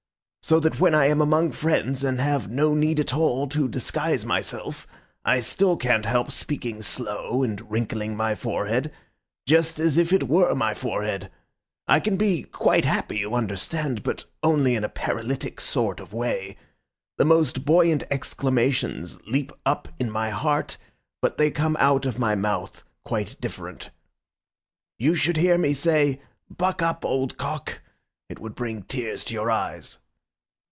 [0.43, 4.25] So that when I am among friends, and have no need at all to disguise
[4.25, 4.85] myself,
[5.23, 10.73] I still can't help speaking slow and wrinkling my forehead—just as if it were my
[10.73, 11.31] forehead.
[11.87, 16.57] I can be quite happy, you understand, but only in a paralytic sort of way.
[17.17, 20.75] The most buoyant exclamations leap up in my heart,
[21.21, 23.89] but they come out of my mouth quite different.
[24.99, 27.79] You should hear me say, 'Buck up, old cock!'
[28.27, 29.99] It would bring tears to your eyes."